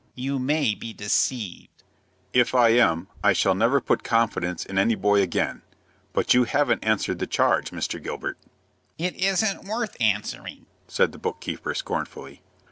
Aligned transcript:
"You 0.15 0.39
may 0.39 0.73
be 0.73 0.93
deceived." 0.93 1.83
"If 2.33 2.55
I 2.55 2.69
am, 2.69 3.07
I 3.23 3.33
shall 3.33 3.53
never 3.53 3.79
put 3.79 4.03
confidence 4.03 4.65
in 4.65 4.79
any 4.79 4.95
boy 4.95 5.21
again. 5.21 5.61
But 6.11 6.33
you 6.33 6.45
haven't 6.45 6.83
answered 6.83 7.19
the 7.19 7.27
charge, 7.27 7.69
Mr. 7.69 8.01
Gilbert." 8.03 8.39
"It 8.97 9.15
isn't 9.17 9.65
worth 9.65 9.95
answering," 10.01 10.65
said 10.87 11.11
the 11.11 11.19
book 11.19 11.39
keeper, 11.39 11.75
scornfully. 11.75 12.41